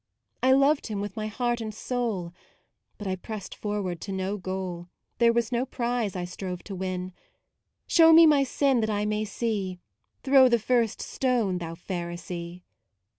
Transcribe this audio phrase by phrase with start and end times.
[0.41, 2.33] I loved him with my heart and soul,
[2.97, 4.87] But I pressed forward to no goal,
[5.19, 7.13] There was no prize I strove to win.
[7.85, 9.77] Show me my sin that I may see:
[10.23, 12.63] Throw the first stone, thou Pharisee.